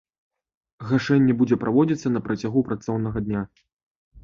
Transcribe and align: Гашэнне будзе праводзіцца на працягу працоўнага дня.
Гашэнне 0.91 1.35
будзе 1.43 1.59
праводзіцца 1.65 2.13
на 2.15 2.23
працягу 2.29 2.65
працоўнага 2.73 3.17
дня. 3.29 3.41